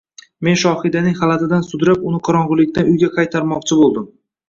[0.47, 4.15] Men Shohidaning xalatidan sudrab uni qorong‘ilikdan uyga qaytarmoqchi bo‘ldim